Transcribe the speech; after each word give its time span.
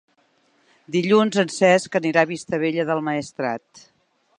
Dilluns 0.95 1.37
en 1.45 1.53
Cesc 1.57 2.01
anirà 2.01 2.25
a 2.25 2.31
Vistabella 2.33 2.91
del 2.93 3.05
Maestrat. 3.11 3.87